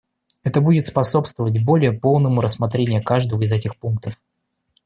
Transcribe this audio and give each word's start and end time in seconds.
Это 0.43 0.61
будет 0.61 0.85
способствовать 0.87 1.63
более 1.63 1.91
полному 1.93 2.41
рассмотрению 2.41 3.03
каждого 3.03 3.43
их 3.43 3.51
этих 3.51 3.77
пунктов. 3.77 4.15